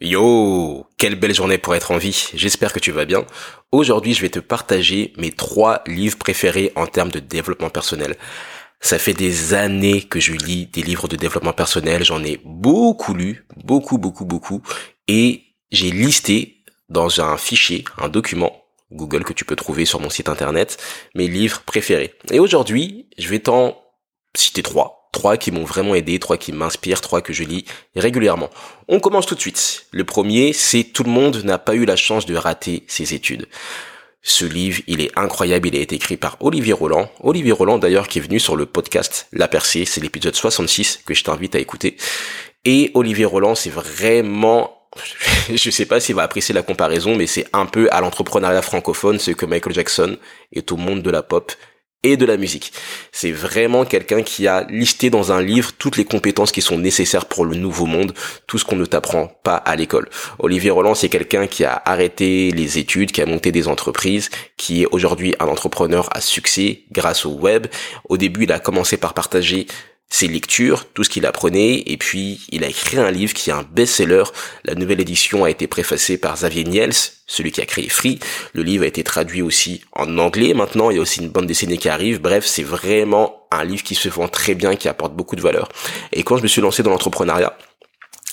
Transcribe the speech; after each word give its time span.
Yo, 0.00 0.86
quelle 0.96 1.16
belle 1.16 1.34
journée 1.34 1.58
pour 1.58 1.74
être 1.74 1.90
en 1.90 1.98
vie. 1.98 2.30
J'espère 2.34 2.72
que 2.72 2.78
tu 2.78 2.92
vas 2.92 3.04
bien. 3.04 3.26
Aujourd'hui, 3.72 4.14
je 4.14 4.22
vais 4.22 4.28
te 4.28 4.38
partager 4.38 5.12
mes 5.16 5.32
trois 5.32 5.82
livres 5.88 6.16
préférés 6.16 6.72
en 6.76 6.86
termes 6.86 7.10
de 7.10 7.18
développement 7.18 7.68
personnel. 7.68 8.16
Ça 8.80 9.00
fait 9.00 9.12
des 9.12 9.54
années 9.54 10.02
que 10.02 10.20
je 10.20 10.34
lis 10.34 10.66
des 10.66 10.82
livres 10.82 11.08
de 11.08 11.16
développement 11.16 11.52
personnel. 11.52 12.04
J'en 12.04 12.22
ai 12.22 12.40
beaucoup 12.44 13.12
lu, 13.12 13.44
beaucoup, 13.56 13.98
beaucoup, 13.98 14.24
beaucoup. 14.24 14.62
Et 15.08 15.42
j'ai 15.72 15.90
listé 15.90 16.62
dans 16.88 17.20
un 17.20 17.36
fichier, 17.36 17.84
un 17.98 18.08
document 18.08 18.62
Google 18.92 19.24
que 19.24 19.32
tu 19.32 19.44
peux 19.44 19.56
trouver 19.56 19.84
sur 19.84 19.98
mon 19.98 20.10
site 20.10 20.28
internet, 20.28 20.78
mes 21.16 21.26
livres 21.26 21.62
préférés. 21.62 22.14
Et 22.30 22.38
aujourd'hui, 22.38 23.10
je 23.18 23.28
vais 23.28 23.40
t'en 23.40 23.76
citer 24.36 24.62
trois 24.62 24.97
trois 25.18 25.36
qui 25.36 25.50
m'ont 25.50 25.64
vraiment 25.64 25.96
aidé, 25.96 26.20
trois 26.20 26.36
qui 26.36 26.52
m'inspirent, 26.52 27.00
trois 27.00 27.22
que 27.22 27.32
je 27.32 27.42
lis 27.42 27.64
régulièrement. 27.96 28.50
On 28.86 29.00
commence 29.00 29.26
tout 29.26 29.34
de 29.34 29.40
suite. 29.40 29.86
Le 29.90 30.04
premier, 30.04 30.52
c'est 30.52 30.84
Tout 30.84 31.02
le 31.02 31.10
monde 31.10 31.42
n'a 31.42 31.58
pas 31.58 31.74
eu 31.74 31.84
la 31.84 31.96
chance 31.96 32.24
de 32.24 32.36
rater 32.36 32.84
ses 32.86 33.14
études. 33.14 33.48
Ce 34.22 34.44
livre, 34.44 34.80
il 34.86 35.00
est 35.00 35.10
incroyable, 35.18 35.66
il 35.66 35.76
a 35.76 35.80
été 35.80 35.96
écrit 35.96 36.16
par 36.16 36.36
Olivier 36.38 36.72
Roland. 36.72 37.10
Olivier 37.20 37.50
Roland 37.50 37.78
d'ailleurs 37.78 38.06
qui 38.06 38.20
est 38.20 38.22
venu 38.22 38.38
sur 38.38 38.54
le 38.54 38.64
podcast 38.64 39.26
La 39.32 39.48
Percée, 39.48 39.84
c'est 39.86 40.00
l'épisode 40.00 40.36
66 40.36 41.00
que 41.04 41.14
je 41.14 41.24
t'invite 41.24 41.56
à 41.56 41.58
écouter. 41.58 41.96
Et 42.64 42.92
Olivier 42.94 43.24
Roland, 43.24 43.56
c'est 43.56 43.70
vraiment 43.70 44.86
je 45.52 45.70
sais 45.70 45.86
pas 45.86 45.98
s'il 45.98 46.14
va 46.14 46.22
apprécier 46.22 46.54
la 46.54 46.62
comparaison, 46.62 47.16
mais 47.16 47.26
c'est 47.26 47.46
un 47.52 47.66
peu 47.66 47.88
à 47.90 48.00
l'entrepreneuriat 48.00 48.62
francophone 48.62 49.18
ce 49.18 49.32
que 49.32 49.46
Michael 49.46 49.74
Jackson 49.74 50.16
est 50.52 50.70
au 50.70 50.76
monde 50.76 51.02
de 51.02 51.10
la 51.10 51.24
pop 51.24 51.52
et 52.04 52.16
de 52.16 52.24
la 52.24 52.36
musique. 52.36 52.72
C'est 53.10 53.32
vraiment 53.32 53.84
quelqu'un 53.84 54.22
qui 54.22 54.46
a 54.46 54.64
listé 54.68 55.10
dans 55.10 55.32
un 55.32 55.42
livre 55.42 55.72
toutes 55.76 55.96
les 55.96 56.04
compétences 56.04 56.52
qui 56.52 56.62
sont 56.62 56.78
nécessaires 56.78 57.26
pour 57.26 57.44
le 57.44 57.56
nouveau 57.56 57.86
monde, 57.86 58.14
tout 58.46 58.58
ce 58.58 58.64
qu'on 58.64 58.76
ne 58.76 58.84
t'apprend 58.84 59.26
pas 59.42 59.56
à 59.56 59.74
l'école. 59.74 60.08
Olivier 60.38 60.70
Roland, 60.70 60.94
c'est 60.94 61.08
quelqu'un 61.08 61.46
qui 61.46 61.64
a 61.64 61.82
arrêté 61.84 62.52
les 62.52 62.78
études, 62.78 63.10
qui 63.10 63.20
a 63.20 63.26
monté 63.26 63.50
des 63.50 63.66
entreprises, 63.66 64.30
qui 64.56 64.82
est 64.82 64.86
aujourd'hui 64.92 65.34
un 65.40 65.46
entrepreneur 65.46 66.08
à 66.16 66.20
succès 66.20 66.84
grâce 66.92 67.26
au 67.26 67.32
web. 67.32 67.66
Au 68.08 68.16
début, 68.16 68.44
il 68.44 68.52
a 68.52 68.60
commencé 68.60 68.96
par 68.96 69.14
partager 69.14 69.66
ses 70.10 70.26
lectures, 70.26 70.86
tout 70.94 71.04
ce 71.04 71.10
qu'il 71.10 71.26
apprenait, 71.26 71.82
et 71.86 71.96
puis 71.98 72.40
il 72.50 72.64
a 72.64 72.68
écrit 72.68 72.96
un 72.98 73.10
livre 73.10 73.34
qui 73.34 73.50
est 73.50 73.52
un 73.52 73.62
best-seller. 73.62 74.24
La 74.64 74.74
nouvelle 74.74 75.00
édition 75.00 75.44
a 75.44 75.50
été 75.50 75.66
préfacée 75.66 76.16
par 76.16 76.34
Xavier 76.34 76.64
Niels, 76.64 76.94
celui 77.26 77.52
qui 77.52 77.60
a 77.60 77.66
créé 77.66 77.88
Free. 77.88 78.18
Le 78.54 78.62
livre 78.62 78.84
a 78.84 78.86
été 78.86 79.04
traduit 79.04 79.42
aussi 79.42 79.82
en 79.92 80.16
anglais 80.18 80.54
maintenant, 80.54 80.90
il 80.90 80.96
y 80.96 80.98
a 80.98 81.02
aussi 81.02 81.20
une 81.20 81.28
bande 81.28 81.46
dessinée 81.46 81.76
qui 81.76 81.90
arrive. 81.90 82.20
Bref, 82.20 82.46
c'est 82.46 82.62
vraiment 82.62 83.46
un 83.50 83.64
livre 83.64 83.82
qui 83.82 83.94
se 83.94 84.08
vend 84.08 84.28
très 84.28 84.54
bien, 84.54 84.76
qui 84.76 84.88
apporte 84.88 85.14
beaucoup 85.14 85.36
de 85.36 85.42
valeur. 85.42 85.68
Et 86.12 86.22
quand 86.22 86.38
je 86.38 86.42
me 86.42 86.48
suis 86.48 86.62
lancé 86.62 86.82
dans 86.82 86.90
l'entrepreneuriat, 86.90 87.56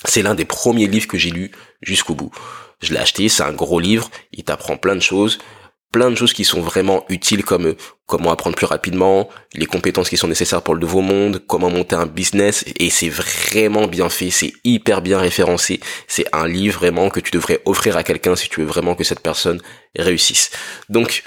c'est 0.04 0.22
l'un 0.22 0.34
des 0.34 0.44
premiers 0.44 0.86
livres 0.86 1.08
que 1.08 1.18
j'ai 1.18 1.30
lu 1.30 1.50
jusqu'au 1.82 2.14
bout. 2.14 2.32
Je 2.80 2.92
l'ai 2.92 3.00
acheté, 3.00 3.28
c'est 3.28 3.42
un 3.42 3.52
gros 3.52 3.80
livre, 3.80 4.10
il 4.32 4.44
t'apprend 4.44 4.76
plein 4.76 4.94
de 4.94 5.00
choses 5.00 5.38
plein 5.96 6.10
de 6.10 6.14
choses 6.14 6.34
qui 6.34 6.44
sont 6.44 6.60
vraiment 6.60 7.06
utiles 7.08 7.42
comme 7.42 7.74
comment 8.06 8.30
apprendre 8.30 8.56
plus 8.56 8.66
rapidement, 8.66 9.28
les 9.54 9.66
compétences 9.66 10.08
qui 10.08 10.16
sont 10.16 10.28
nécessaires 10.28 10.62
pour 10.62 10.74
le 10.74 10.80
nouveau 10.80 11.00
monde, 11.00 11.42
comment 11.46 11.70
monter 11.70 11.96
un 11.96 12.06
business 12.06 12.64
et 12.78 12.88
c'est 12.88 13.08
vraiment 13.08 13.88
bien 13.88 14.08
fait, 14.08 14.30
c'est 14.30 14.52
hyper 14.64 15.02
bien 15.02 15.18
référencé, 15.18 15.80
c'est 16.06 16.26
un 16.32 16.46
livre 16.46 16.78
vraiment 16.78 17.10
que 17.10 17.20
tu 17.20 17.32
devrais 17.32 17.60
offrir 17.64 17.96
à 17.96 18.04
quelqu'un 18.04 18.36
si 18.36 18.48
tu 18.48 18.60
veux 18.60 18.66
vraiment 18.66 18.94
que 18.94 19.04
cette 19.04 19.20
personne 19.20 19.60
réussisse. 19.96 20.50
Donc 20.88 21.24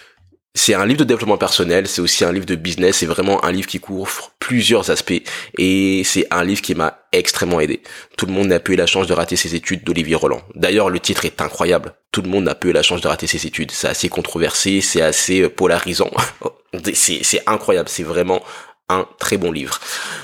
c'est 0.55 0.73
un 0.73 0.85
livre 0.85 0.99
de 0.99 1.03
développement 1.03 1.37
personnel, 1.37 1.87
c'est 1.87 2.01
aussi 2.01 2.25
un 2.25 2.31
livre 2.31 2.45
de 2.45 2.55
business, 2.55 2.97
c'est 2.97 3.05
vraiment 3.05 3.43
un 3.45 3.51
livre 3.51 3.67
qui 3.67 3.79
couvre 3.79 4.31
plusieurs 4.39 4.89
aspects 4.89 5.21
et 5.57 6.01
c'est 6.03 6.25
un 6.31 6.43
livre 6.43 6.61
qui 6.61 6.73
m'a 6.73 6.99
extrêmement 7.11 7.59
aidé. 7.59 7.81
Tout 8.17 8.25
le 8.25 8.33
monde 8.33 8.47
n'a 8.47 8.59
pas 8.59 8.73
eu 8.73 8.75
la 8.75 8.87
chance 8.87 9.07
de 9.07 9.13
rater 9.13 9.35
ses 9.35 9.53
études 9.53 9.83
d'Olivier 9.83 10.15
Roland. 10.15 10.41
D'ailleurs, 10.55 10.89
le 10.89 10.99
titre 10.99 11.25
est 11.25 11.41
incroyable. 11.41 11.93
Tout 12.11 12.23
le 12.23 12.29
monde 12.29 12.45
n'a 12.45 12.55
pas 12.55 12.67
eu 12.67 12.71
la 12.71 12.83
chance 12.83 13.01
de 13.01 13.07
rater 13.07 13.27
ses 13.27 13.45
études. 13.45 13.71
C'est 13.71 13.87
assez 13.87 14.09
controversé, 14.09 14.81
c'est 14.81 15.01
assez 15.01 15.41
euh, 15.41 15.49
polarisant. 15.49 16.11
c'est 16.93 17.43
incroyable, 17.47 17.89
c'est 17.89 18.03
vraiment 18.03 18.41
un 18.89 19.07
très 19.19 19.37
bon 19.37 19.51
livre. 19.51 19.79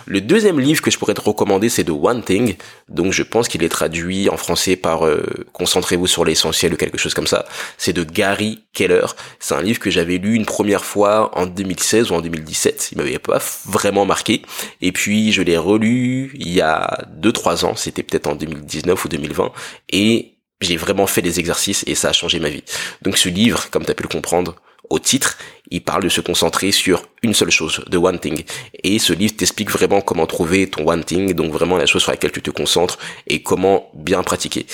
Le 0.05 0.21
deuxième 0.21 0.59
livre 0.59 0.81
que 0.81 0.91
je 0.91 0.97
pourrais 0.97 1.13
te 1.13 1.21
recommander, 1.21 1.69
c'est 1.69 1.83
The 1.83 1.91
One 1.91 2.23
Thing. 2.23 2.55
Donc 2.89 3.13
je 3.13 3.23
pense 3.23 3.47
qu'il 3.47 3.63
est 3.63 3.69
traduit 3.69 4.29
en 4.29 4.37
français 4.37 4.75
par 4.75 5.05
euh, 5.05 5.23
Concentrez-vous 5.53 6.07
sur 6.07 6.25
l'essentiel 6.25 6.73
ou 6.73 6.77
quelque 6.77 6.97
chose 6.97 7.13
comme 7.13 7.27
ça. 7.27 7.45
C'est 7.77 7.93
de 7.93 8.03
Gary 8.03 8.63
Keller. 8.73 9.05
C'est 9.39 9.55
un 9.55 9.61
livre 9.61 9.79
que 9.79 9.89
j'avais 9.89 10.17
lu 10.17 10.35
une 10.35 10.45
première 10.45 10.83
fois 10.83 11.31
en 11.37 11.45
2016 11.45 12.11
ou 12.11 12.15
en 12.15 12.21
2017. 12.21 12.89
Il 12.91 12.97
m'avait 12.97 13.19
pas 13.19 13.39
vraiment 13.65 14.05
marqué. 14.05 14.41
Et 14.81 14.91
puis 14.91 15.31
je 15.31 15.41
l'ai 15.41 15.57
relu 15.57 16.31
il 16.35 16.51
y 16.51 16.61
a 16.61 17.05
2-3 17.21 17.65
ans. 17.65 17.75
C'était 17.75 18.03
peut-être 18.03 18.27
en 18.27 18.35
2019 18.35 19.05
ou 19.05 19.07
2020. 19.07 19.51
Et 19.89 20.35
j'ai 20.61 20.77
vraiment 20.77 21.07
fait 21.07 21.21
des 21.21 21.39
exercices 21.39 21.83
et 21.87 21.95
ça 21.95 22.09
a 22.09 22.13
changé 22.13 22.39
ma 22.39 22.49
vie. 22.49 22.63
Donc 23.01 23.17
ce 23.17 23.29
livre, 23.29 23.69
comme 23.69 23.85
tu 23.85 23.91
as 23.91 23.95
pu 23.95 24.03
le 24.03 24.09
comprendre, 24.09 24.55
au 24.89 24.99
titre, 24.99 25.37
il 25.71 25.81
parle 25.81 26.03
de 26.03 26.09
se 26.09 26.21
concentrer 26.21 26.71
sur 26.71 27.07
une 27.23 27.33
seule 27.33 27.51
chose, 27.51 27.83
de 27.87 27.97
one 27.97 28.19
thing. 28.19 28.43
Et 28.83 28.99
ce 28.99 29.13
livre 29.13 29.35
t'explique 29.35 29.71
vraiment 29.71 30.01
comment 30.01 30.27
trouver 30.27 30.67
ton 30.69 30.87
one 30.87 31.03
thing, 31.03 31.33
donc 31.33 31.51
vraiment 31.51 31.77
la 31.77 31.85
chose 31.85 32.03
sur 32.03 32.11
laquelle 32.11 32.31
tu 32.31 32.41
te 32.41 32.51
concentres 32.51 32.97
et 33.27 33.41
comment 33.41 33.89
bien 33.93 34.23
pratiquer. 34.23 34.65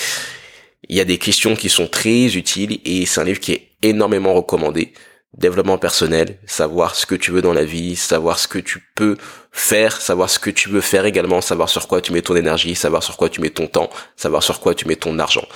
Il 0.88 0.96
y 0.96 1.00
a 1.00 1.04
des 1.04 1.18
questions 1.18 1.54
qui 1.54 1.68
sont 1.68 1.86
très 1.86 2.36
utiles 2.36 2.80
et 2.84 3.06
c'est 3.06 3.20
un 3.20 3.24
livre 3.24 3.40
qui 3.40 3.52
est 3.52 3.68
énormément 3.82 4.34
recommandé 4.34 4.92
développement 5.36 5.78
personnel, 5.78 6.38
savoir 6.46 6.94
ce 6.94 7.06
que 7.06 7.14
tu 7.14 7.30
veux 7.30 7.40
dans 7.40 7.54
la 7.54 7.64
vie, 7.64 7.96
savoir 7.96 8.38
ce 8.38 8.46
que 8.46 8.58
tu 8.58 8.80
peux 8.94 9.16
faire, 9.50 10.00
savoir 10.00 10.28
ce 10.28 10.38
que 10.38 10.50
tu 10.50 10.68
veux 10.68 10.82
faire 10.82 11.06
également, 11.06 11.40
savoir 11.40 11.68
sur 11.68 11.88
quoi 11.88 12.00
tu 12.00 12.12
mets 12.12 12.22
ton 12.22 12.36
énergie, 12.36 12.74
savoir 12.74 13.02
sur 13.02 13.16
quoi 13.16 13.28
tu 13.30 13.40
mets 13.40 13.50
ton 13.50 13.66
temps, 13.66 13.88
savoir 14.16 14.42
sur 14.42 14.60
quoi 14.60 14.74
tu 14.74 14.86
mets 14.86 14.96
ton 14.96 15.18
argent. 15.18 15.46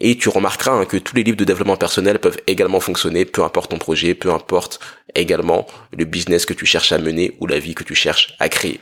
Et 0.00 0.16
tu 0.16 0.28
remarqueras 0.28 0.72
hein, 0.72 0.84
que 0.84 0.96
tous 0.96 1.14
les 1.14 1.22
livres 1.22 1.36
de 1.36 1.44
développement 1.44 1.76
personnel 1.76 2.18
peuvent 2.18 2.38
également 2.48 2.80
fonctionner, 2.80 3.24
peu 3.24 3.44
importe 3.44 3.70
ton 3.70 3.78
projet, 3.78 4.14
peu 4.14 4.32
importe 4.32 4.80
également 5.14 5.66
le 5.96 6.04
business 6.04 6.44
que 6.44 6.54
tu 6.54 6.66
cherches 6.66 6.90
à 6.92 6.98
mener 6.98 7.36
ou 7.40 7.46
la 7.46 7.60
vie 7.60 7.74
que 7.74 7.84
tu 7.84 7.94
cherches 7.94 8.34
à 8.40 8.48
créer. 8.48 8.80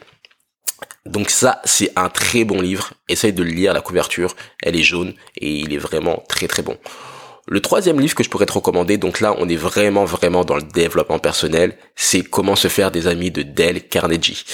Donc 1.04 1.30
ça, 1.30 1.60
c'est 1.64 1.92
un 1.96 2.08
très 2.08 2.44
bon 2.44 2.60
livre. 2.60 2.92
Essaye 3.08 3.32
de 3.32 3.42
le 3.42 3.50
lire, 3.50 3.74
la 3.74 3.80
couverture, 3.80 4.34
elle 4.62 4.76
est 4.76 4.82
jaune 4.82 5.14
et 5.36 5.50
il 5.50 5.74
est 5.74 5.78
vraiment 5.78 6.22
très 6.28 6.46
très 6.46 6.62
bon. 6.62 6.78
Le 7.52 7.60
troisième 7.60 7.98
livre 7.98 8.14
que 8.14 8.22
je 8.22 8.30
pourrais 8.30 8.46
te 8.46 8.52
recommander, 8.52 8.96
donc 8.96 9.18
là 9.18 9.34
on 9.38 9.48
est 9.48 9.56
vraiment 9.56 10.04
vraiment 10.04 10.44
dans 10.44 10.54
le 10.54 10.62
développement 10.62 11.18
personnel, 11.18 11.76
c'est 11.96 12.22
Comment 12.22 12.54
se 12.54 12.68
faire 12.68 12.92
des 12.92 13.08
amis 13.08 13.32
de 13.32 13.42
Dale 13.42 13.82
Carnegie. 13.82 14.44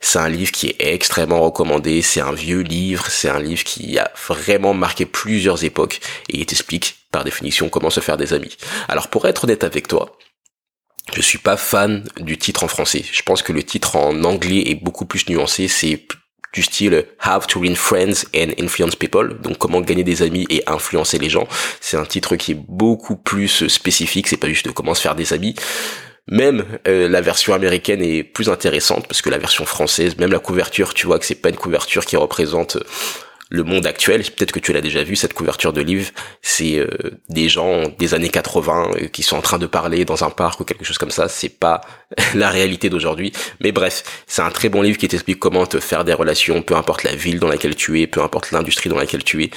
C'est 0.00 0.20
un 0.20 0.30
livre 0.30 0.52
qui 0.52 0.68
est 0.68 0.76
extrêmement 0.78 1.42
recommandé, 1.42 2.00
c'est 2.00 2.22
un 2.22 2.32
vieux 2.32 2.62
livre, 2.62 3.08
c'est 3.10 3.28
un 3.28 3.40
livre 3.40 3.62
qui 3.62 3.98
a 3.98 4.10
vraiment 4.26 4.72
marqué 4.72 5.04
plusieurs 5.04 5.64
époques 5.64 6.00
et 6.30 6.38
il 6.38 6.46
t'explique 6.46 6.96
par 7.12 7.24
définition 7.24 7.68
comment 7.68 7.90
se 7.90 8.00
faire 8.00 8.16
des 8.16 8.32
amis. 8.32 8.56
Alors 8.88 9.08
pour 9.08 9.26
être 9.26 9.44
honnête 9.44 9.62
avec 9.62 9.86
toi, 9.86 10.16
je 11.12 11.20
suis 11.20 11.36
pas 11.38 11.58
fan 11.58 12.08
du 12.20 12.38
titre 12.38 12.64
en 12.64 12.68
français. 12.68 13.04
Je 13.12 13.20
pense 13.20 13.42
que 13.42 13.52
le 13.52 13.64
titre 13.64 13.96
en 13.96 14.24
anglais 14.24 14.62
est 14.70 14.82
beaucoup 14.82 15.04
plus 15.04 15.28
nuancé, 15.28 15.68
c'est 15.68 16.06
du 16.56 16.62
style 16.62 17.04
How 17.24 17.38
to 17.46 17.60
Win 17.60 17.76
Friends 17.76 18.24
and 18.34 18.52
Influence 18.58 18.96
People, 18.96 19.36
donc 19.42 19.58
comment 19.58 19.82
gagner 19.82 20.04
des 20.04 20.22
amis 20.22 20.46
et 20.48 20.62
influencer 20.66 21.18
les 21.18 21.28
gens. 21.28 21.46
C'est 21.82 21.98
un 21.98 22.06
titre 22.06 22.34
qui 22.36 22.52
est 22.52 22.60
beaucoup 22.66 23.16
plus 23.16 23.68
spécifique, 23.68 24.26
c'est 24.26 24.38
pas 24.38 24.48
juste 24.48 24.72
comment 24.72 24.94
se 24.94 25.02
faire 25.02 25.14
des 25.14 25.34
amis. 25.34 25.54
Même 26.28 26.64
euh, 26.88 27.08
la 27.08 27.20
version 27.20 27.52
américaine 27.52 28.02
est 28.02 28.24
plus 28.24 28.48
intéressante 28.48 29.06
parce 29.06 29.20
que 29.20 29.28
la 29.28 29.38
version 29.38 29.66
française, 29.66 30.16
même 30.16 30.32
la 30.32 30.38
couverture, 30.38 30.94
tu 30.94 31.06
vois 31.06 31.18
que 31.18 31.26
c'est 31.26 31.36
pas 31.36 31.50
une 31.50 31.56
couverture 31.56 32.06
qui 32.06 32.16
représente 32.16 32.78
le 33.48 33.62
monde 33.62 33.86
actuel, 33.86 34.22
peut-être 34.22 34.50
que 34.50 34.58
tu 34.58 34.72
l'as 34.72 34.80
déjà 34.80 35.04
vu, 35.04 35.14
cette 35.14 35.32
couverture 35.32 35.72
de 35.72 35.80
livre, 35.80 36.10
c'est 36.42 36.78
euh, 36.78 36.88
des 37.28 37.48
gens 37.48 37.84
des 37.98 38.12
années 38.14 38.28
80 38.28 38.90
euh, 38.90 39.06
qui 39.06 39.22
sont 39.22 39.36
en 39.36 39.42
train 39.42 39.58
de 39.58 39.66
parler 39.66 40.04
dans 40.04 40.24
un 40.24 40.30
parc 40.30 40.60
ou 40.60 40.64
quelque 40.64 40.84
chose 40.84 40.98
comme 40.98 41.12
ça, 41.12 41.28
c'est 41.28 41.48
pas 41.48 41.80
la 42.34 42.50
réalité 42.50 42.90
d'aujourd'hui. 42.90 43.32
Mais 43.60 43.70
bref, 43.70 44.02
c'est 44.26 44.42
un 44.42 44.50
très 44.50 44.68
bon 44.68 44.82
livre 44.82 44.98
qui 44.98 45.06
t'explique 45.06 45.38
comment 45.38 45.64
te 45.66 45.78
faire 45.78 46.04
des 46.04 46.12
relations, 46.12 46.60
peu 46.62 46.74
importe 46.74 47.04
la 47.04 47.14
ville 47.14 47.38
dans 47.38 47.48
laquelle 47.48 47.76
tu 47.76 48.00
es, 48.00 48.08
peu 48.08 48.20
importe 48.20 48.50
l'industrie 48.50 48.90
dans 48.90 48.98
laquelle 48.98 49.22
tu 49.22 49.44
es. 49.44 49.50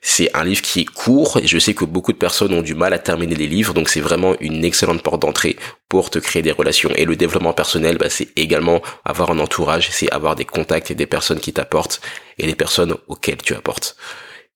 C'est 0.00 0.34
un 0.36 0.44
livre 0.44 0.62
qui 0.62 0.80
est 0.80 0.84
court 0.84 1.38
et 1.38 1.46
je 1.46 1.58
sais 1.58 1.74
que 1.74 1.84
beaucoup 1.84 2.12
de 2.12 2.18
personnes 2.18 2.54
ont 2.54 2.62
du 2.62 2.74
mal 2.74 2.92
à 2.92 2.98
terminer 2.98 3.34
les 3.34 3.46
livres, 3.46 3.74
donc 3.74 3.88
c'est 3.88 4.00
vraiment 4.00 4.34
une 4.40 4.64
excellente 4.64 5.02
porte 5.02 5.22
d'entrée 5.22 5.56
pour 5.88 6.10
te 6.10 6.18
créer 6.18 6.42
des 6.42 6.52
relations. 6.52 6.90
Et 6.94 7.04
le 7.04 7.16
développement 7.16 7.52
personnel, 7.52 7.98
bah, 7.98 8.10
c'est 8.10 8.28
également 8.36 8.80
avoir 9.04 9.30
un 9.30 9.38
entourage, 9.38 9.88
c'est 9.90 10.10
avoir 10.10 10.36
des 10.36 10.44
contacts 10.44 10.90
et 10.90 10.94
des 10.94 11.06
personnes 11.06 11.40
qui 11.40 11.52
t'apportent 11.52 12.00
et 12.38 12.46
des 12.46 12.54
personnes 12.54 12.94
auxquelles 13.08 13.42
tu 13.42 13.54
apportes. 13.54 13.96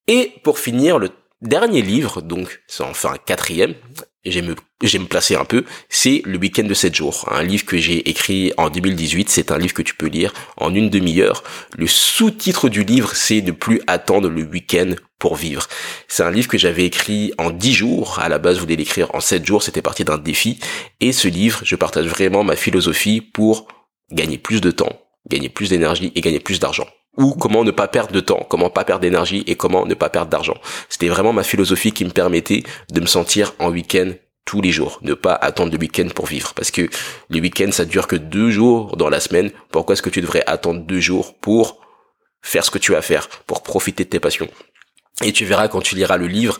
Et 0.07 0.33
pour 0.43 0.59
finir, 0.59 0.99
le 0.99 1.09
dernier 1.43 1.81
livre, 1.81 2.21
donc 2.21 2.61
c'est 2.67 2.83
enfin 2.83 3.15
quatrième, 3.25 3.75
j'aime 4.25 4.55
me 4.55 5.05
placer 5.05 5.35
un 5.35 5.45
peu, 5.45 5.65
c'est 5.89 6.21
Le 6.25 6.37
week-end 6.37 6.63
de 6.63 6.73
7 6.73 6.95
jours, 6.95 7.27
un 7.31 7.43
livre 7.43 7.65
que 7.65 7.77
j'ai 7.77 8.09
écrit 8.09 8.53
en 8.57 8.69
2018, 8.69 9.29
c'est 9.29 9.51
un 9.51 9.57
livre 9.57 9.73
que 9.73 9.81
tu 9.81 9.93
peux 9.95 10.07
lire 10.07 10.33
en 10.57 10.73
une 10.73 10.89
demi-heure. 10.89 11.43
Le 11.77 11.87
sous-titre 11.87 12.69
du 12.69 12.83
livre, 12.83 13.13
c'est 13.13 13.41
Ne 13.41 13.51
plus 13.51 13.81
attendre 13.87 14.29
le 14.29 14.43
week-end 14.43 14.95
pour 15.19 15.35
vivre. 15.35 15.67
C'est 16.07 16.23
un 16.23 16.31
livre 16.31 16.47
que 16.47 16.57
j'avais 16.57 16.85
écrit 16.85 17.33
en 17.37 17.51
10 17.51 17.73
jours, 17.73 18.19
à 18.19 18.29
la 18.29 18.39
base 18.39 18.55
je 18.55 18.61
voulais 18.61 18.75
l'écrire 18.75 19.13
en 19.13 19.19
7 19.19 19.45
jours, 19.45 19.63
c'était 19.63 19.81
parti 19.81 20.05
d'un 20.05 20.17
défi, 20.17 20.59
et 21.01 21.11
ce 21.11 21.27
livre, 21.27 21.61
je 21.63 21.75
partage 21.75 22.07
vraiment 22.07 22.43
ma 22.43 22.55
philosophie 22.55 23.21
pour 23.21 23.67
gagner 24.11 24.37
plus 24.37 24.61
de 24.61 24.71
temps, 24.71 25.01
gagner 25.29 25.49
plus 25.49 25.69
d'énergie 25.69 26.11
et 26.15 26.21
gagner 26.21 26.39
plus 26.39 26.59
d'argent. 26.59 26.87
Ou 27.17 27.33
comment 27.33 27.63
ne 27.63 27.71
pas 27.71 27.87
perdre 27.87 28.11
de 28.11 28.19
temps, 28.19 28.45
comment 28.49 28.69
pas 28.69 28.83
perdre 28.83 29.01
d'énergie 29.01 29.43
et 29.47 29.55
comment 29.55 29.85
ne 29.85 29.93
pas 29.93 30.09
perdre 30.09 30.29
d'argent. 30.29 30.57
C'était 30.89 31.09
vraiment 31.09 31.33
ma 31.33 31.43
philosophie 31.43 31.91
qui 31.91 32.05
me 32.05 32.09
permettait 32.09 32.63
de 32.91 32.99
me 32.99 33.05
sentir 33.05 33.53
en 33.59 33.69
week-end 33.69 34.11
tous 34.45 34.61
les 34.61 34.71
jours, 34.71 34.99
ne 35.03 35.13
pas 35.13 35.33
attendre 35.33 35.71
le 35.71 35.77
week-end 35.77 36.07
pour 36.13 36.25
vivre, 36.25 36.53
parce 36.53 36.69
que 36.69 36.89
le 37.29 37.39
week-end 37.39 37.71
ça 37.71 37.85
dure 37.85 38.07
que 38.07 38.15
deux 38.15 38.49
jours 38.49 38.97
dans 38.97 39.09
la 39.09 39.19
semaine. 39.19 39.51
Pourquoi 39.71 39.93
est-ce 39.93 40.01
que 40.01 40.09
tu 40.09 40.21
devrais 40.21 40.43
attendre 40.47 40.81
deux 40.81 40.99
jours 40.99 41.35
pour 41.35 41.79
faire 42.41 42.65
ce 42.65 42.71
que 42.71 42.77
tu 42.77 42.93
as 42.95 42.97
à 42.97 43.01
faire, 43.01 43.29
pour 43.47 43.63
profiter 43.63 44.03
de 44.03 44.09
tes 44.09 44.19
passions? 44.19 44.49
Et 45.23 45.31
tu 45.31 45.45
verras 45.45 45.69
quand 45.69 45.81
tu 45.81 45.95
liras 45.95 46.17
le 46.17 46.27
livre, 46.27 46.57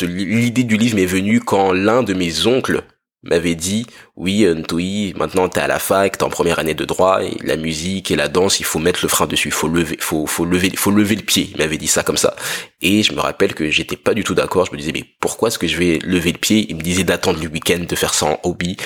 l'idée 0.00 0.64
du 0.64 0.76
livre 0.76 0.96
m'est 0.96 1.06
venue 1.06 1.40
quand 1.40 1.72
l'un 1.72 2.02
de 2.02 2.14
mes 2.14 2.46
oncles 2.46 2.82
m'avait 3.22 3.56
dit 3.56 3.84
oui 4.16 4.46
Ntoui 4.46 5.12
maintenant 5.16 5.48
t'es 5.48 5.60
à 5.60 5.66
la 5.66 5.78
fac 5.78 6.16
t'es 6.16 6.24
en 6.24 6.30
première 6.30 6.58
année 6.58 6.74
de 6.74 6.84
droit 6.84 7.20
la 7.42 7.56
musique 7.56 8.10
et 8.10 8.16
la 8.16 8.28
danse 8.28 8.60
il 8.60 8.64
faut 8.64 8.78
mettre 8.78 9.00
le 9.02 9.08
frein 9.08 9.26
dessus 9.26 9.50
faut 9.50 9.68
lever 9.68 9.96
faut 9.98 10.26
faut 10.26 10.44
lever 10.44 10.70
faut 10.76 10.92
lever 10.92 11.16
le 11.16 11.22
pied 11.22 11.50
il 11.52 11.58
m'avait 11.58 11.78
dit 11.78 11.88
ça 11.88 12.04
comme 12.04 12.16
ça 12.16 12.36
et 12.80 13.02
je 13.02 13.12
me 13.12 13.20
rappelle 13.20 13.54
que 13.54 13.70
j'étais 13.70 13.96
pas 13.96 14.14
du 14.14 14.22
tout 14.22 14.34
d'accord 14.34 14.66
je 14.66 14.72
me 14.72 14.76
disais 14.76 14.92
mais 14.92 15.04
pourquoi 15.20 15.48
est-ce 15.48 15.58
que 15.58 15.66
je 15.66 15.76
vais 15.76 15.98
lever 16.04 16.32
le 16.32 16.38
pied? 16.38 16.66
Il 16.68 16.76
me 16.76 16.82
disait 16.82 17.04
d'attendre 17.04 17.42
le 17.42 17.48
week-end 17.48 17.84
de 17.88 17.96
faire 17.96 18.14
ça 18.14 18.26
en 18.26 18.40
hobby 18.44 18.76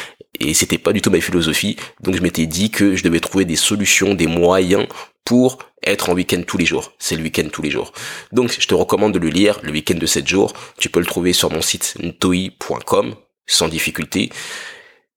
et 0.40 0.54
c'était 0.54 0.78
pas 0.78 0.92
du 0.92 1.02
tout 1.02 1.10
ma 1.10 1.20
philosophie 1.20 1.76
donc 2.00 2.16
je 2.16 2.22
m'étais 2.22 2.46
dit 2.46 2.70
que 2.70 2.96
je 2.96 3.02
devais 3.02 3.20
trouver 3.20 3.44
des 3.44 3.56
solutions 3.56 4.14
des 4.14 4.26
moyens 4.26 4.86
pour 5.24 5.58
être 5.84 6.10
en 6.10 6.14
week-end 6.14 6.42
tous 6.46 6.58
les 6.58 6.66
jours. 6.66 6.92
C'est 6.98 7.16
le 7.16 7.22
week-end 7.22 7.48
tous 7.52 7.62
les 7.62 7.70
jours. 7.70 7.92
Donc, 8.32 8.56
je 8.58 8.66
te 8.66 8.74
recommande 8.74 9.12
de 9.12 9.18
le 9.18 9.28
lire, 9.28 9.60
le 9.62 9.72
week-end 9.72 9.98
de 9.98 10.06
7 10.06 10.26
jours. 10.26 10.52
Tu 10.78 10.88
peux 10.88 11.00
le 11.00 11.06
trouver 11.06 11.32
sur 11.32 11.50
mon 11.50 11.62
site 11.62 11.96
ntoi.com 12.00 13.14
sans 13.46 13.68
difficulté. 13.68 14.30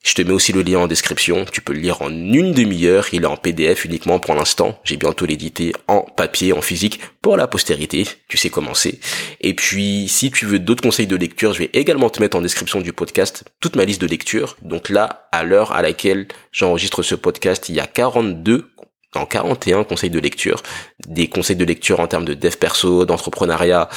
Je 0.05 0.13
te 0.13 0.21
mets 0.21 0.33
aussi 0.33 0.53
le 0.53 0.61
lien 0.61 0.77
en 0.77 0.87
description. 0.87 1.45
Tu 1.51 1.61
peux 1.61 1.73
le 1.73 1.79
lire 1.79 2.03
en 2.03 2.11
une 2.11 2.51
demi-heure. 2.51 3.07
Il 3.11 3.23
est 3.23 3.27
en 3.27 3.37
PDF 3.37 3.85
uniquement 3.85 4.19
pour 4.19 4.35
l'instant. 4.35 4.79
J'ai 4.83 4.97
bientôt 4.97 5.25
l'édité 5.25 5.73
en 5.87 6.01
papier, 6.01 6.53
en 6.53 6.61
physique 6.61 6.99
pour 7.23 7.37
la 7.37 7.47
postérité. 7.47 8.07
Tu 8.27 8.37
sais 8.37 8.51
comment 8.51 8.75
c'est. 8.75 8.99
Et 9.41 9.55
puis, 9.55 10.07
si 10.07 10.29
tu 10.29 10.45
veux 10.45 10.59
d'autres 10.59 10.83
conseils 10.83 11.07
de 11.07 11.15
lecture, 11.15 11.53
je 11.53 11.59
vais 11.59 11.71
également 11.73 12.11
te 12.11 12.21
mettre 12.21 12.37
en 12.37 12.41
description 12.41 12.81
du 12.81 12.93
podcast 12.93 13.45
toute 13.59 13.75
ma 13.75 13.83
liste 13.83 13.99
de 13.99 14.05
lecture. 14.05 14.57
Donc 14.61 14.89
là, 14.89 15.27
à 15.31 15.43
l'heure 15.43 15.71
à 15.71 15.81
laquelle 15.81 16.27
j'enregistre 16.51 17.01
ce 17.01 17.15
podcast, 17.15 17.67
il 17.69 17.75
y 17.75 17.79
a 17.79 17.87
42 17.87 18.69
en 19.15 19.25
41 19.25 19.83
conseils 19.83 20.09
de 20.09 20.19
lecture, 20.19 20.61
des 21.07 21.27
conseils 21.27 21.55
de 21.55 21.65
lecture 21.65 21.99
en 21.99 22.07
termes 22.07 22.25
de 22.25 22.33
dev 22.33 22.55
perso, 22.55 23.05
d'entrepreneuriat, 23.05 23.89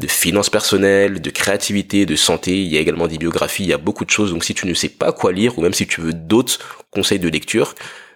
de 0.00 0.06
finances 0.06 0.50
personnelles, 0.50 1.20
de 1.20 1.30
créativité, 1.30 2.06
de 2.06 2.16
santé, 2.16 2.62
il 2.62 2.68
y 2.68 2.76
a 2.76 2.80
également 2.80 3.06
des 3.06 3.18
biographies, 3.18 3.64
il 3.64 3.68
y 3.68 3.72
a 3.72 3.78
beaucoup 3.78 4.04
de 4.04 4.10
choses, 4.10 4.32
donc 4.32 4.44
si 4.44 4.54
tu 4.54 4.66
ne 4.66 4.74
sais 4.74 4.88
pas 4.88 5.12
quoi 5.12 5.32
lire, 5.32 5.58
ou 5.58 5.62
même 5.62 5.74
si 5.74 5.86
tu 5.86 6.00
veux 6.00 6.12
d'autres 6.12 6.58
conseils 6.90 7.18
de 7.18 7.28
lecture, 7.28 7.74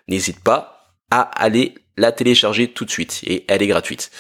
n'hésite 0.09 0.41
pas 0.41 0.95
à 1.11 1.21
aller 1.21 1.75
la 1.97 2.13
télécharger 2.13 2.69
tout 2.69 2.85
de 2.85 2.91
suite, 2.91 3.21
et 3.27 3.45
elle 3.49 3.63
est 3.63 3.67
gratuite. 3.67 4.11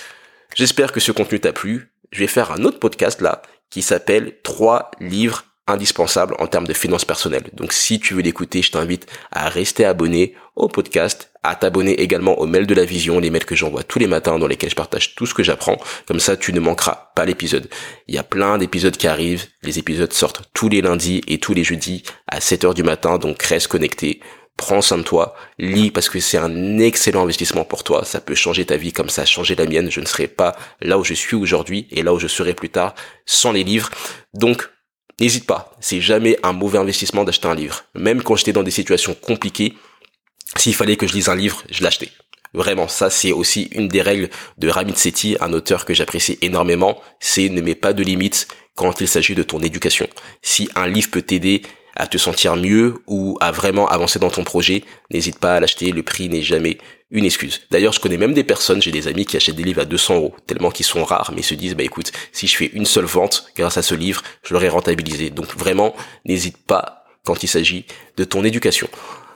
J'espère 0.54 0.92
que 0.92 1.00
ce 1.00 1.12
contenu 1.12 1.40
t'a 1.40 1.52
plu, 1.52 1.92
je 2.10 2.20
vais 2.20 2.26
faire 2.26 2.52
un 2.52 2.64
autre 2.64 2.78
podcast 2.78 3.20
là, 3.20 3.42
qui 3.70 3.82
s'appelle 3.82 4.34
3 4.42 4.90
livres 5.00 5.44
indispensables 5.66 6.34
en 6.40 6.48
termes 6.48 6.66
de 6.66 6.72
finances 6.72 7.04
personnelles. 7.04 7.48
Donc 7.52 7.72
si 7.72 8.00
tu 8.00 8.14
veux 8.14 8.22
l'écouter, 8.22 8.62
je 8.62 8.72
t'invite 8.72 9.06
à 9.30 9.48
rester 9.48 9.84
abonné 9.84 10.34
au 10.56 10.66
podcast 10.66 11.29
à 11.42 11.54
t'abonner 11.54 12.00
également 12.00 12.38
au 12.38 12.46
mail 12.46 12.66
de 12.66 12.74
la 12.74 12.84
vision, 12.84 13.18
les 13.18 13.30
mails 13.30 13.44
que 13.44 13.56
j'envoie 13.56 13.82
tous 13.82 13.98
les 13.98 14.06
matins 14.06 14.38
dans 14.38 14.46
lesquels 14.46 14.70
je 14.70 14.74
partage 14.74 15.14
tout 15.14 15.26
ce 15.26 15.34
que 15.34 15.42
j'apprends. 15.42 15.78
Comme 16.06 16.20
ça, 16.20 16.36
tu 16.36 16.52
ne 16.52 16.60
manqueras 16.60 17.10
pas 17.14 17.24
l'épisode. 17.24 17.68
Il 18.08 18.14
y 18.14 18.18
a 18.18 18.22
plein 18.22 18.58
d'épisodes 18.58 18.96
qui 18.96 19.06
arrivent. 19.06 19.46
Les 19.62 19.78
épisodes 19.78 20.12
sortent 20.12 20.42
tous 20.52 20.68
les 20.68 20.82
lundis 20.82 21.22
et 21.26 21.38
tous 21.38 21.54
les 21.54 21.64
jeudis 21.64 22.02
à 22.26 22.40
7 22.40 22.64
heures 22.64 22.74
du 22.74 22.82
matin. 22.82 23.18
Donc 23.18 23.42
reste 23.42 23.68
connecté. 23.68 24.20
Prends 24.56 24.82
soin 24.82 24.98
de 24.98 25.02
toi. 25.02 25.34
Lis 25.58 25.90
parce 25.90 26.10
que 26.10 26.20
c'est 26.20 26.36
un 26.36 26.78
excellent 26.78 27.22
investissement 27.22 27.64
pour 27.64 27.84
toi. 27.84 28.04
Ça 28.04 28.20
peut 28.20 28.34
changer 28.34 28.66
ta 28.66 28.76
vie 28.76 28.92
comme 28.92 29.08
ça 29.08 29.22
a 29.22 29.26
changé 29.26 29.54
la 29.54 29.64
mienne. 29.64 29.90
Je 29.90 30.00
ne 30.00 30.06
serai 30.06 30.26
pas 30.26 30.54
là 30.82 30.98
où 30.98 31.04
je 31.04 31.14
suis 31.14 31.36
aujourd'hui 31.36 31.86
et 31.90 32.02
là 32.02 32.12
où 32.12 32.18
je 32.18 32.26
serai 32.26 32.52
plus 32.52 32.68
tard 32.68 32.94
sans 33.24 33.52
les 33.52 33.64
livres. 33.64 33.90
Donc, 34.34 34.68
N'hésite 35.20 35.44
pas, 35.44 35.76
c'est 35.80 36.00
jamais 36.00 36.38
un 36.42 36.54
mauvais 36.54 36.78
investissement 36.78 37.24
d'acheter 37.24 37.46
un 37.46 37.54
livre. 37.54 37.84
Même 37.94 38.22
quand 38.22 38.36
j'étais 38.36 38.54
dans 38.54 38.62
des 38.62 38.70
situations 38.70 39.14
compliquées, 39.14 39.74
s'il 40.56 40.74
fallait 40.74 40.96
que 40.96 41.06
je 41.06 41.12
lise 41.12 41.28
un 41.28 41.36
livre, 41.36 41.62
je 41.70 41.82
l'achetais. 41.82 42.10
Vraiment, 42.52 42.88
ça 42.88 43.10
c'est 43.10 43.32
aussi 43.32 43.68
une 43.72 43.88
des 43.88 44.02
règles 44.02 44.28
de 44.58 44.68
Ramit 44.68 44.96
Sethi, 44.96 45.36
un 45.40 45.52
auteur 45.52 45.84
que 45.84 45.94
j'apprécie 45.94 46.38
énormément, 46.42 47.00
c'est 47.20 47.48
ne 47.48 47.60
mets 47.60 47.76
pas 47.76 47.92
de 47.92 48.02
limites 48.02 48.48
quand 48.74 49.00
il 49.00 49.08
s'agit 49.08 49.34
de 49.34 49.42
ton 49.42 49.60
éducation. 49.60 50.08
Si 50.42 50.68
un 50.74 50.88
livre 50.88 51.10
peut 51.10 51.22
t'aider 51.22 51.62
à 51.96 52.06
te 52.06 52.18
sentir 52.18 52.56
mieux 52.56 53.02
ou 53.06 53.36
à 53.40 53.52
vraiment 53.52 53.88
avancer 53.88 54.18
dans 54.18 54.30
ton 54.30 54.42
projet, 54.42 54.84
n'hésite 55.10 55.38
pas 55.38 55.56
à 55.56 55.60
l'acheter, 55.60 55.92
le 55.92 56.02
prix 56.02 56.28
n'est 56.28 56.42
jamais 56.42 56.78
une 57.10 57.24
excuse. 57.24 57.62
D'ailleurs, 57.70 57.92
je 57.92 58.00
connais 58.00 58.16
même 58.16 58.34
des 58.34 58.44
personnes, 58.44 58.80
j'ai 58.80 58.92
des 58.92 59.08
amis 59.08 59.26
qui 59.26 59.36
achètent 59.36 59.56
des 59.56 59.64
livres 59.64 59.82
à 59.82 59.84
200 59.84 60.14
euros, 60.14 60.34
tellement 60.46 60.70
qu'ils 60.70 60.86
sont 60.86 61.04
rares, 61.04 61.32
mais 61.34 61.42
se 61.42 61.54
disent, 61.54 61.74
bah 61.74 61.82
écoute, 61.82 62.12
si 62.32 62.46
je 62.46 62.56
fais 62.56 62.70
une 62.72 62.86
seule 62.86 63.04
vente 63.04 63.46
grâce 63.56 63.76
à 63.76 63.82
ce 63.82 63.94
livre, 63.94 64.22
je 64.44 64.54
l'aurai 64.54 64.68
rentabilisé. 64.68 65.30
Donc 65.30 65.56
vraiment, 65.56 65.94
n'hésite 66.24 66.56
pas 66.56 67.04
quand 67.24 67.42
il 67.42 67.48
s'agit 67.48 67.84
de 68.16 68.24
ton 68.24 68.44
éducation. 68.44 68.88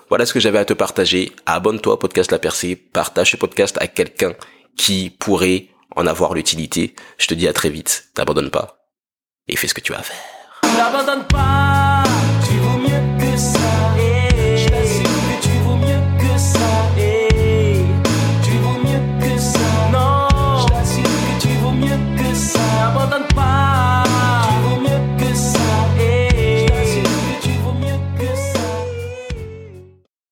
Voilà 0.08 0.26
ce 0.26 0.32
que 0.32 0.40
j'avais 0.40 0.58
à 0.58 0.64
te 0.64 0.72
partager. 0.72 1.32
Abonne-toi 1.46 1.94
au 1.94 1.96
podcast 1.96 2.30
La 2.30 2.38
Percée. 2.38 2.76
Partage 2.76 3.32
ce 3.32 3.36
podcast 3.36 3.76
à 3.80 3.86
quelqu'un 3.86 4.34
qui 4.76 5.10
pourrait 5.10 5.68
en 5.96 6.06
avoir 6.06 6.34
l'utilité. 6.34 6.94
Je 7.18 7.26
te 7.26 7.34
dis 7.34 7.48
à 7.48 7.52
très 7.52 7.70
vite. 7.70 8.08
T'abandonnes 8.14 8.50
pas. 8.50 8.88
Et 9.48 9.56
fais 9.56 9.68
ce 9.68 9.74
que 9.74 9.80
tu 9.80 9.94
as 9.94 9.98
à 9.98 10.02
faire. 10.02 10.16
N'abandonne. 10.76 11.24